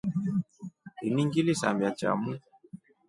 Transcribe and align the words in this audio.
Ini 1.07 1.21
ngilisambia 1.27 1.89
chamu. 1.99 2.31